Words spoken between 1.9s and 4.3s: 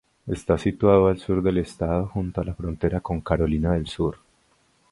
junto a la frontera con Carolina del Sur.